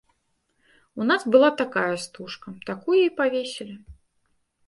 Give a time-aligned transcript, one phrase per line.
[1.03, 3.75] У нас была такая стужка, такую і павесілі.